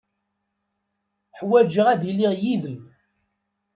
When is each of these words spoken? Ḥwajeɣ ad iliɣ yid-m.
Ḥwajeɣ 1.39 1.85
ad 1.89 2.01
iliɣ 2.11 2.33
yid-m. 2.41 2.79